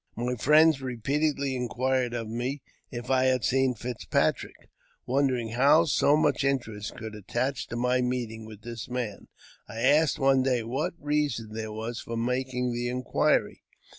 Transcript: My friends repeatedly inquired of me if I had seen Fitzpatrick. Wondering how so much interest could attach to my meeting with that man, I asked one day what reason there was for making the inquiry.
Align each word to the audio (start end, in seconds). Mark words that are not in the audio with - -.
My 0.15 0.33
friends 0.33 0.81
repeatedly 0.81 1.55
inquired 1.55 2.15
of 2.15 2.27
me 2.27 2.63
if 2.89 3.11
I 3.11 3.25
had 3.25 3.43
seen 3.43 3.75
Fitzpatrick. 3.75 4.71
Wondering 5.05 5.49
how 5.49 5.85
so 5.85 6.17
much 6.17 6.43
interest 6.43 6.97
could 6.97 7.13
attach 7.13 7.67
to 7.67 7.75
my 7.75 8.01
meeting 8.01 8.47
with 8.47 8.63
that 8.63 8.89
man, 8.89 9.27
I 9.69 9.81
asked 9.81 10.17
one 10.17 10.41
day 10.41 10.63
what 10.63 10.95
reason 10.97 11.53
there 11.53 11.71
was 11.71 11.99
for 11.99 12.17
making 12.17 12.73
the 12.73 12.89
inquiry. 12.89 13.61